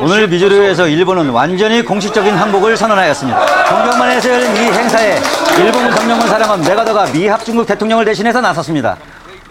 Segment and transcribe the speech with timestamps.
[0.00, 3.64] 오늘 미주리에서 일본은 완전히 공식적인 항복을 선언하였습니다.
[3.66, 5.18] 존경만에서 열린 이 행사에
[5.58, 8.96] 일본 정령군 사령관 메가더가 미합 중국 대통령을 대신해서 나섰습니다.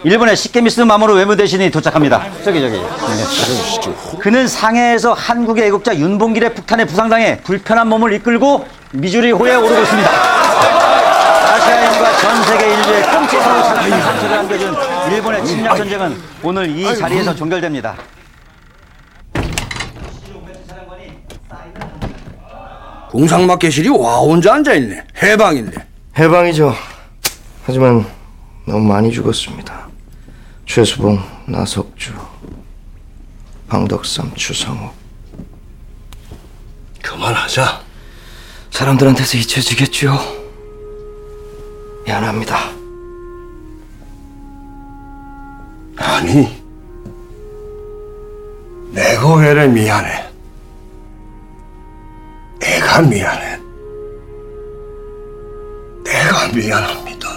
[0.02, 2.22] 일본의 시케미스 마모루 외무 대신이 도착합니다.
[2.44, 2.76] 저기 저기.
[2.76, 3.94] 네.
[4.20, 10.10] 그는 상해에서 한국의 애국자 윤봉길의 북한에 부상당해 불편한 몸을 이끌고 미주리 호에 오르고 있습니다.
[11.54, 14.76] 아시아인과 전 세계 인류의 살아난 상처를 안겨준
[15.10, 17.94] 일본의 침략 전쟁은 오늘 이 자리에서 종결됩니다.
[23.14, 25.04] 공상마켓실이 와 혼자 앉아있네.
[25.22, 25.86] 해방인데.
[26.18, 26.74] 해방이죠.
[27.64, 28.04] 하지만
[28.66, 29.86] 너무 많이 죽었습니다.
[30.66, 32.12] 최수봉, 나석주,
[33.68, 34.92] 방덕삼, 추성욱.
[37.02, 37.82] 그만하자.
[38.72, 40.18] 사람들한테서 잊혀지겠죠.
[42.06, 42.58] 미안합니다.
[45.98, 46.60] 아니,
[48.90, 50.33] 내가 왜래 미안해.
[52.94, 53.58] 내가 미안해.
[56.04, 57.28] 내가 미안합니다.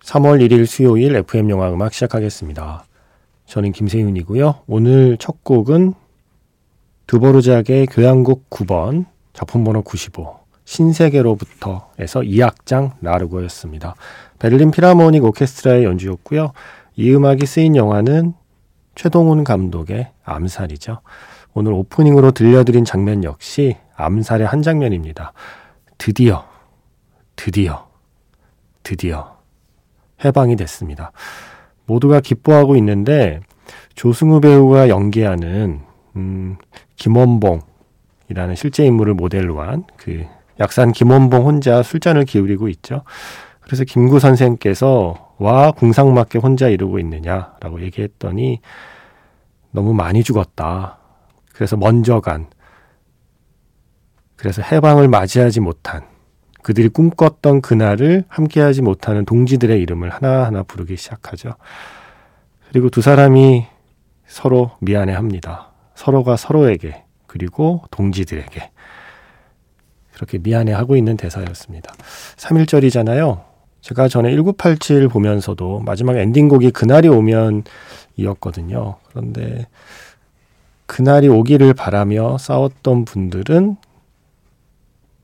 [0.00, 2.86] 3월 1일 수요일 FM 영화 음악 시작하겠습니다.
[3.44, 4.62] 저는 김세윤이고요.
[4.66, 5.92] 오늘 첫 곡은
[7.06, 13.94] 두보르작의 교향곡 9번 작품 번호 95 신세계로부터에서 2악장 라르고였습니다.
[14.38, 16.52] 베를린 피라모닉 오케스트라의 연주였고요.
[16.94, 18.34] 이 음악이 쓰인 영화는
[18.94, 21.00] 최동훈 감독의 암살이죠.
[21.54, 25.32] 오늘 오프닝으로 들려드린 장면 역시 암살의 한 장면입니다.
[25.98, 26.44] 드디어,
[27.36, 27.88] 드디어,
[28.82, 29.38] 드디어
[30.24, 31.12] 해방이 됐습니다.
[31.86, 33.40] 모두가 기뻐하고 있는데
[33.94, 35.80] 조승우 배우가 연기하는
[36.16, 36.56] 음,
[36.96, 40.24] 김원봉이라는 실제 인물을 모델로 한 그
[40.60, 43.02] 약산 김원봉 혼자 술잔을 기울이고 있죠.
[43.60, 48.60] 그래서 김구 선생께서 와 궁상맞게 혼자 이루고 있느냐라고 얘기했더니
[49.70, 50.98] 너무 많이 죽었다.
[51.52, 52.48] 그래서 먼저 간
[54.36, 56.12] 그래서 해방을 맞이하지 못한
[56.62, 61.54] 그들이 꿈꿨던 그날을 함께하지 못하는 동지들의 이름을 하나하나 부르기 시작하죠.
[62.70, 63.66] 그리고 두 사람이
[64.26, 65.72] 서로 미안해 합니다.
[65.94, 68.70] 서로가 서로에게, 그리고 동지들에게.
[70.14, 71.92] 그렇게 미안해 하고 있는 대사였습니다.
[72.36, 73.51] 3일절이잖아요.
[73.82, 77.64] 제가 전에 1987 보면서도 마지막 엔딩곡이 그날이 오면
[78.16, 78.96] 이었거든요.
[79.08, 79.66] 그런데
[80.86, 83.76] 그날이 오기를 바라며 싸웠던 분들은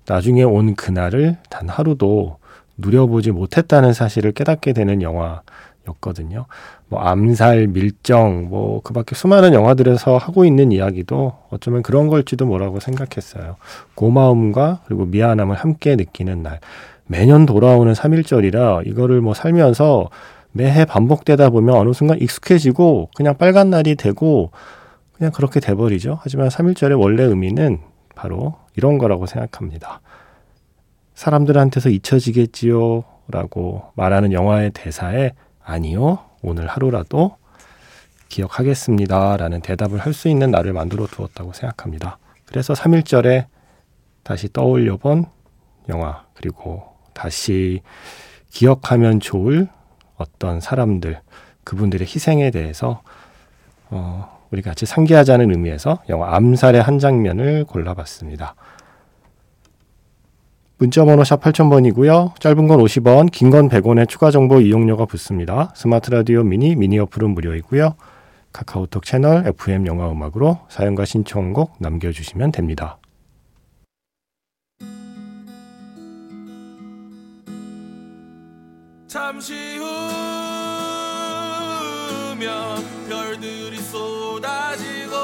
[0.06, 2.38] 나중에 온 그날을 단 하루도
[2.78, 6.46] 누려보지 못했다는 사실을 깨닫게 되는 영화였거든요.
[6.88, 13.56] 뭐 암살, 밀정, 뭐 그밖에 수많은 영화들에서 하고 있는 이야기도 어쩌면 그런 걸지도 뭐라고 생각했어요.
[13.94, 16.60] 고마움과 그리고 미안함을 함께 느끼는 날.
[17.08, 20.10] 매년 돌아오는 3일절이라 이거를 뭐 살면서
[20.52, 24.50] 매해 반복되다 보면 어느 순간 익숙해지고 그냥 빨간 날이 되고
[25.12, 26.18] 그냥 그렇게 돼버리죠.
[26.22, 27.80] 하지만 3일절의 원래 의미는
[28.14, 30.00] 바로 이런 거라고 생각합니다.
[31.14, 33.04] 사람들한테서 잊혀지겠지요?
[33.28, 35.32] 라고 말하는 영화의 대사에
[35.62, 37.36] 아니요, 오늘 하루라도
[38.28, 39.36] 기억하겠습니다.
[39.36, 42.18] 라는 대답을 할 수 있는 날을 만들어 두었다고 생각합니다.
[42.46, 43.46] 그래서 3일절에
[44.22, 45.26] 다시 떠올려 본
[45.88, 46.87] 영화, 그리고
[47.18, 47.80] 다시
[48.50, 49.68] 기억하면 좋을
[50.16, 51.20] 어떤 사람들,
[51.64, 53.02] 그분들의 희생에 대해서
[53.90, 58.54] 어, 우리 같이 상기하자는 의미에서 영화 암살의 한 장면을 골라봤습니다.
[60.78, 62.38] 문자번호 샵 8000번이고요.
[62.38, 65.72] 짧은 건 50원, 긴 건 100원의 추가 정보 이용료가 붙습니다.
[65.74, 67.96] 스마트 라디오 미니, 미니 어플은 무료이고요.
[68.52, 72.98] 카카오톡 채널 FM 영화 음악으로 사연과 신청곡 남겨주시면 됩니다.
[79.08, 79.78] 잠시
[82.28, 85.16] 후면 별들이 쏟아지고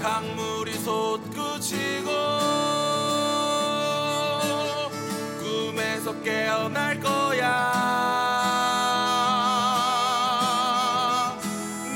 [0.00, 2.10] 강물이 솟구치고
[5.40, 7.80] 꿈에서 깨어날 거야.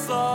[0.05, 0.35] 좋겠어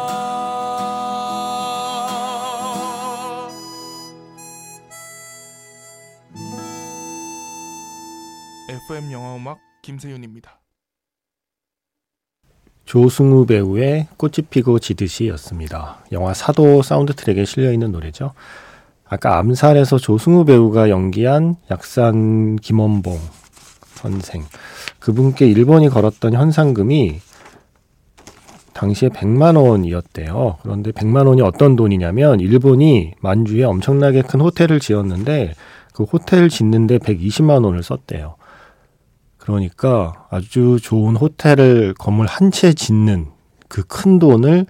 [8.88, 10.60] FM 영화 음악 김세윤입니다.
[12.86, 16.00] 조승우 배우의 꽃이 피고 지듯이였습니다.
[16.12, 18.34] 영화 사도 사운드 트랙에 실려 있는 노래죠.
[19.08, 23.20] 아까 암살에서 조승우 배우가 연기한 약산 김원봉
[23.96, 24.44] 선생
[25.00, 27.20] 그분께 일본이 걸었던 현상금이
[28.74, 30.58] 당시에 100만 원이었대요.
[30.62, 35.54] 그런데 100만 원이 어떤 돈이냐면 일본이 만주에 엄청나게 큰 호텔을 지었는데
[35.94, 38.36] 그 호텔 짓는데 120만 원을 썼대요.
[39.38, 43.28] 그러니까 아주 좋은 호텔을 건물 한 채 짓는
[43.68, 44.66] 그 큰 돈을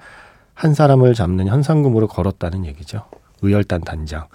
[0.53, 3.03] 한 사람을 잡는 현상금으로 걸었다는 얘기죠.
[3.41, 4.27] 의열단 단장.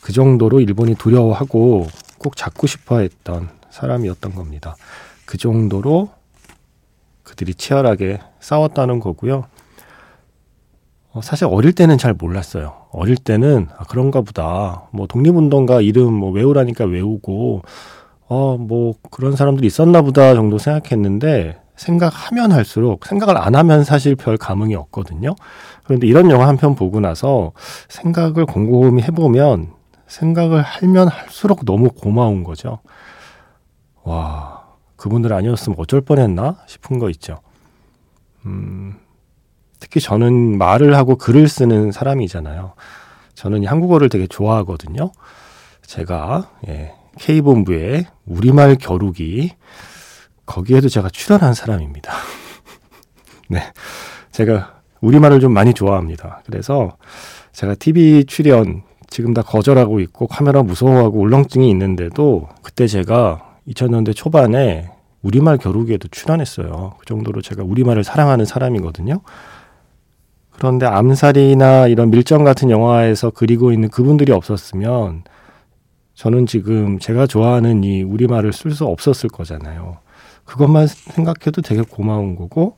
[0.00, 1.88] 그 정도로 일본이 두려워하고
[2.18, 4.76] 꼭 잡고 싶어 했던 사람이었던 겁니다.
[5.26, 6.10] 그 정도로
[7.22, 9.44] 그들이 치열하게 싸웠다는 거고요.
[11.12, 12.74] 어, 사실 어릴 때는 잘 몰랐어요.
[12.90, 14.84] 어릴 때는 아, 그런가 보다.
[14.92, 17.62] 뭐 독립운동가 이름 뭐 외우라니까 외우고
[18.28, 24.36] 어 뭐 그런 사람들이 있었나 보다 정도 생각했는데 생각하면 할수록 생각을 안 하면 사실 별
[24.38, 25.34] 감흥이 없거든요.
[25.84, 27.52] 그런데 이런 영화 한 편 보고 나서
[27.88, 29.72] 생각을 곰곰이 해보면
[30.06, 32.78] 생각을 하면 할수록 너무 고마운 거죠.
[34.04, 34.61] 와,
[35.02, 37.40] 그분들 아니었으면 어쩔 뻔했나 싶은 거 있죠.
[38.46, 38.94] 음,
[39.80, 42.74] 특히 저는 말을 하고 글을 쓰는 사람이잖아요.
[43.34, 45.10] 저는 이 한국어를 되게 좋아하거든요.
[45.84, 49.50] 제가 예, K본부의 우리말 겨루기
[50.46, 52.12] 거기에도 제가 출연한 사람입니다.
[53.50, 53.72] 네.
[54.30, 56.42] 제가 우리말을 좀 많이 좋아합니다.
[56.46, 56.96] 그래서
[57.50, 64.90] 제가 TV 출연 지금 다 거절하고 있고 카메라 무서워하고 울렁증이 있는데도 그때 제가 2000년대 초반에
[65.22, 66.94] 우리말 겨루기에도 출연했어요.
[66.98, 69.20] 그 정도로 제가 우리말을 사랑하는 사람이거든요.
[70.50, 75.24] 그런데 암살이나 이런 밀정 같은 영화에서 그리고 있는 그분들이 없었으면
[76.14, 79.98] 저는 지금 제가 좋아하는 이 우리말을 쓸 수 없었을 거잖아요.
[80.44, 82.76] 그것만 생각해도 되게 고마운 거고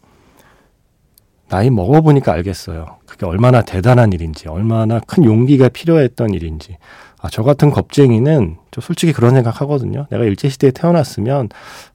[1.49, 2.99] 나이 먹어보니까 알겠어요.
[3.07, 6.77] 그게 얼마나 대단한 일인지, 얼마나 큰 용기가 필요했던 일인지.
[7.25, 10.07] 아, 저 같은 겁쟁이는 저 솔직히 그런 생각 하거든요.
[10.11, 11.49] 내가 일제시대에 태어났으면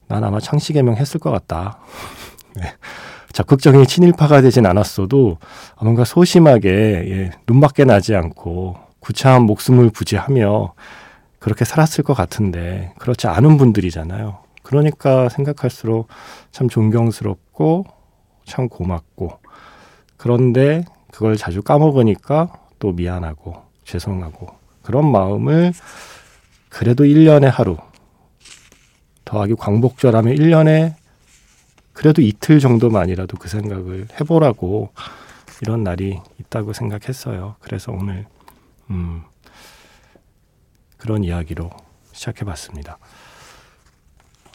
[0.08, 1.78] 난 아마 창씨개명 했을 것 같다.
[2.56, 2.64] 네.
[3.32, 5.38] 적극적인 친일파가 되진 않았어도
[5.80, 10.72] 뭔가 소심하게 예, 눈밖에 나지 않고 구차한 목숨을 부지하며
[11.38, 14.38] 그렇게 살았을 것 같은데 그렇지 않은 분들이잖아요.
[14.64, 16.08] 그러니까 생각할수록
[16.50, 17.84] 참 존경스럽고
[18.46, 19.38] 참 고맙고
[20.16, 24.59] 그런데 그걸 자주 까먹으니까 또 미안하고 죄송하고
[24.90, 25.72] 그런 마음을
[26.68, 27.76] 그래도 1년에 하루
[29.24, 30.94] 더하기 광복절하면 1년에
[31.92, 34.90] 그래도 이틀 정도만이라도 그 생각을 해보라고
[35.62, 37.54] 이런 날이 있다고 생각했어요.
[37.60, 38.26] 그래서 오늘
[38.90, 39.22] 음,
[40.96, 41.70] 그런 이야기로
[42.10, 42.98] 시작해봤습니다.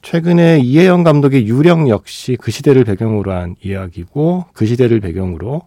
[0.02, 5.62] 최근에 이혜영 감독의 유령 역시 그 시대를 배경으로 한 이야기고 그 시대를 배경으로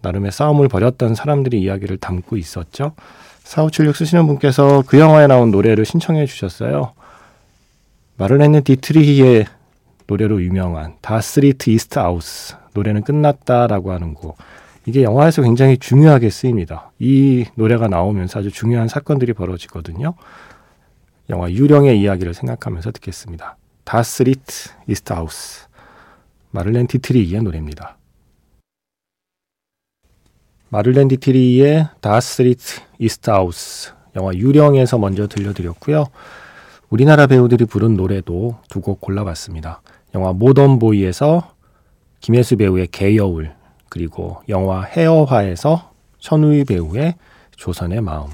[0.00, 2.94] 나름의 싸움을 벌였던 사람들의 이야기를 담고 있었죠.
[3.48, 6.92] 4576 쓰시는 분께서 그 영화에 나온 노래를 신청해 주셨어요.
[8.18, 9.46] 마를레네 디트리히의
[10.06, 14.36] 노래로 유명한 Das Lied ist aus 노래는 끝났다라고 하는 곡.
[14.84, 16.92] 이게 영화에서 굉장히 중요하게 쓰입니다.
[16.98, 20.12] 이 노래가 나오면서 아주 중요한 사건들이 벌어지거든요.
[21.30, 23.56] 영화 유령의 이야기를 생각하면서 듣겠습니다.
[23.84, 25.66] Das Lied ist aus
[26.50, 27.97] 마를렌 디트리히의 노래입니다.
[30.70, 36.06] 마를렌 디트리히의 Das Lied ist aus 영화 유령에서 먼저 들려드렸고요.
[36.90, 39.82] 우리나라 배우들이 부른 노래도 두 곡 골라봤습니다.
[40.14, 41.52] 영화 모던 보이에서
[42.20, 43.52] 김혜수 배우의 개여울
[43.88, 47.14] 그리고 영화 해어화에서 천우희 배우의
[47.56, 48.28] 조선의 마음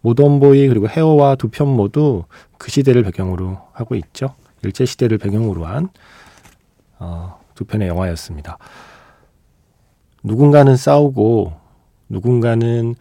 [0.00, 2.24] 모던 보이 그리고 해어화 두편 모두
[2.58, 4.34] 그 시대를 배경으로 하고 있죠.
[4.62, 5.88] 일제 시대를 배경으로 한
[6.98, 8.58] 어, 두 편의 영화였습니다.
[10.22, 11.65] 누군가는 싸우고
[12.08, 12.94] 누군가는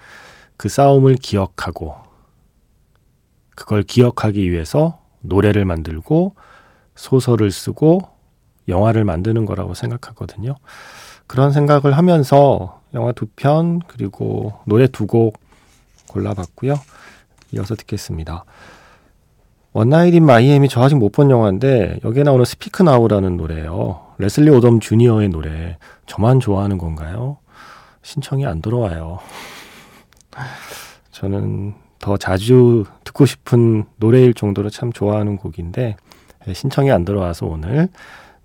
[0.58, 1.96] 그 싸움을 기억하고
[3.56, 6.36] 그걸 기억하기 위해서 노래를 만들고
[6.96, 8.02] 소설을 쓰고
[8.68, 10.56] 영화를 만드는 거라고 생각하거든요.
[11.28, 15.38] 그런 생각을 하면서 영화 두 편 그리고 노래 두 곡
[16.08, 16.76] 골라봤고요.
[17.54, 18.46] 이어서 듣겠습니다.
[19.74, 24.14] One Night in Miami 저 아직 못 본 영화인데 여기에 나오는 Speak Now라는 노래예요.
[24.18, 25.78] 레슬리 오덤 주니어의 노래.
[26.06, 27.38] 저만 좋아하는 건가요?
[28.06, 29.18] 신청이 안 들어와요.
[31.10, 35.96] 저는 더 자주 듣고 싶은 노래일 정도로 참 좋아하는 곡인데
[36.54, 37.90] 신청이 안 들어와서 오늘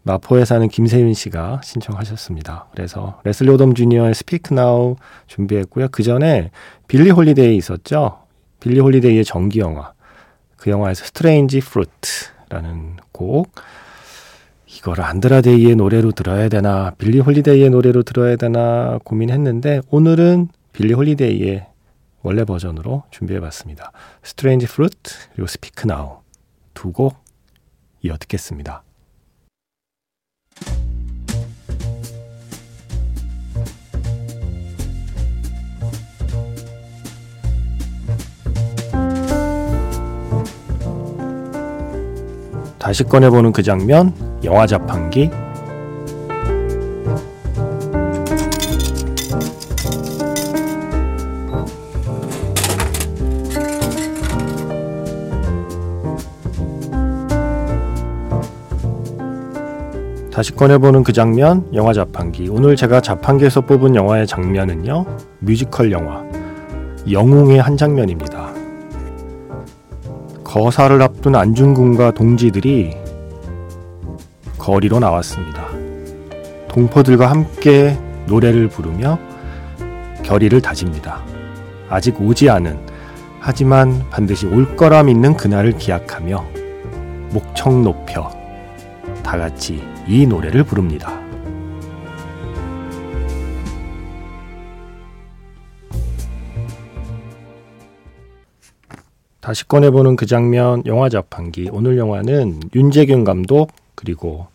[0.03, 2.69] 마포에 사는 김세윤 씨가 신청하셨습니다.
[2.73, 5.89] 그래서 레슬리 오덤 주니어의 Speak Now 준비했고요.
[5.93, 6.51] 그 전에
[6.89, 8.23] 빌리 홀리데이 있었죠.
[8.61, 9.93] 빌리 홀리데이의 전기 영화.
[10.57, 13.53] 그 영화에서 Strange Fruit라는 곡.
[14.81, 21.67] 이거를 안드라 데이의 노래로 들어야 되나, 빌리 홀리데이의 노래로 들어야 되나 고민했는데 오늘은 빌리 홀리데이의
[22.23, 23.93] 원래 버전으로 준비해봤습니다.
[24.23, 26.21] Strange Fruit 그리고 Speak Now
[26.75, 27.17] 두 곡
[28.03, 28.83] 이어 듣겠습니다.
[42.81, 45.31] 다시 꺼내보는 그 장면, 영화 자판기.
[60.33, 62.49] 다시 꺼내보는 그 장면, 영화 자판기.
[62.49, 65.05] 오늘 제가 자판기에서 뽑은 영화의 장면은요,
[65.41, 66.25] 뮤지컬 영화,
[67.11, 68.40] 영웅의 한 장면입니다.
[70.51, 72.97] 거사를 앞둔 안중근과 동지들이
[74.59, 75.69] 거리로 나왔습니다.
[76.67, 79.17] 동포들과 함께 노래를 부르며
[80.25, 81.23] 결의를 다집니다.
[81.89, 82.85] 아직 오지 않은
[83.39, 86.45] 하지만 반드시 올 거라 믿는 그날을 기약하며
[87.31, 88.29] 목청 높여
[89.23, 91.30] 다 같이 이 노래를 부릅니다.
[99.41, 104.49] 다시 꺼내보는 그 장면 영화 자판기 오늘 영화는 윤제균 감독 그리고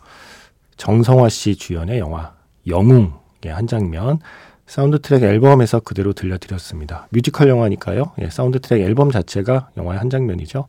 [0.76, 2.34] 정성화 씨 주연의 영화
[2.66, 4.20] 영웅의 한 장면
[4.66, 7.06] 사운드 트랙 앨범에서 그대로 들려드렸습니다.
[7.10, 8.12] 뮤지컬 영화니까요.
[8.20, 10.66] 예, 사운드 트랙 앨범 자체가 영화의 한 장면이죠.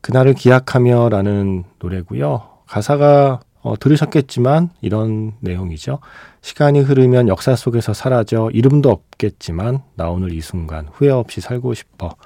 [0.00, 2.48] 그날을 기약하며라는 노래고요.
[2.66, 6.00] 가사가 어, 들으셨겠지만 이런 내용이죠.
[6.42, 12.16] 시간이 흐르면 역사 속에서 사라져 이름도 없겠지만 나 오늘 이 순간 후회 없이 살고 싶어.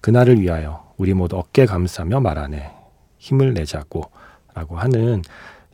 [0.00, 2.70] 그날을 위하여 우리 모두 어깨 감싸며 말하네.
[3.18, 4.10] 힘을 내자고.
[4.54, 5.22] 라고 하는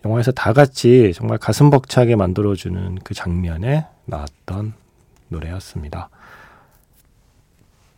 [0.05, 4.75] 영화에서 다 같이 정말 가슴 벅차게 만들어주는 그 장면에 나왔던
[5.29, 6.11] 노래였습니다.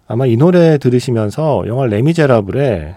[0.07, 2.97] 아마 이 노래 들으시면서 영화 레미제라블의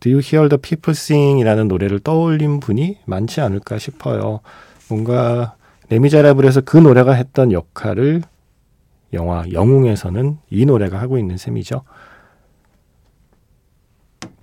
[0.00, 1.40] Do You Hear the People Sing?
[1.40, 4.40] 이라는 노래를 떠올린 분이 많지 않을까 싶어요.
[4.88, 5.56] 뭔가
[5.90, 8.22] 레미제라블에서 그 노래가 했던 역할을
[9.12, 11.82] 영화 영웅에서는 이 노래가 하고 있는 셈이죠.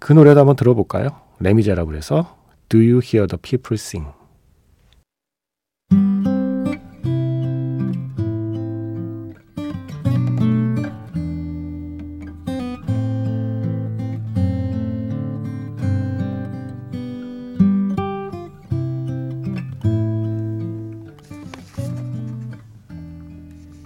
[0.05, 1.19] 그 노래도 한번 들어볼까요?
[1.39, 2.37] 레미제라블에서
[2.69, 4.05] Do You Hear the People Sing?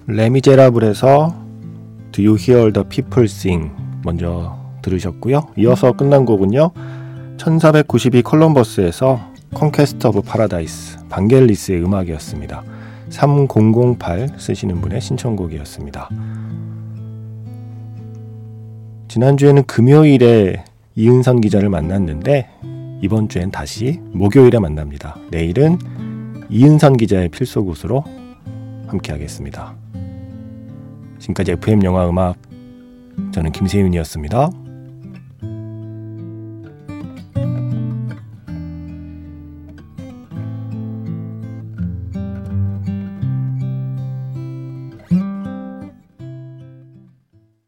[0.08, 1.46] 레미제라블에서
[2.12, 3.72] Do You Hear the People Sing
[4.04, 5.48] 먼저 들으셨고요.
[5.58, 6.72] 이어서 끝난 곡은요.
[7.38, 9.20] 1492 콜럼버스에서
[9.54, 12.64] Conquest of Paradise 반겔리스의 음악이었습니다.
[13.10, 16.10] 3008 쓰시는 분의 신청곡이었습니다.
[19.08, 20.64] 지난주에는 금요일에
[20.96, 22.50] 이은선 기자를 만났는데
[23.02, 25.18] 이번 주엔 다시 목요일에 만납니다.
[25.32, 25.80] 내일은
[26.50, 28.04] 이은선 기자의 필소곳으로
[28.88, 29.76] 함께하겠습니다.
[31.20, 32.36] 지금까지 FM 영화 음악
[33.32, 34.50] 저는 김세윤이었습니다.